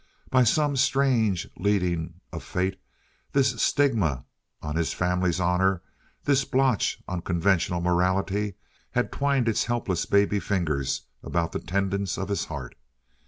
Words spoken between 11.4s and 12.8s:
the tendons of his heart.